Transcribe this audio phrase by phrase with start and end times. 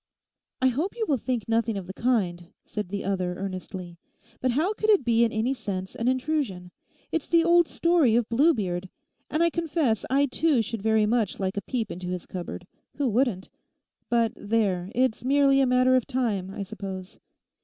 [0.63, 3.99] 'I hope you will think nothing of the kind,' said the other earnestly;
[4.41, 6.71] 'how could it be in any sense an intrusion?
[7.11, 8.89] It's the old story of Bluebeard.
[9.29, 12.65] And I confess I too should very much like a peep into his cupboard.
[12.95, 13.49] Who wouldn't?
[14.09, 17.19] But there, it's merely a matter of time, I suppose.